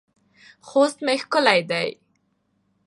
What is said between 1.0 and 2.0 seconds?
مې ښکلی دی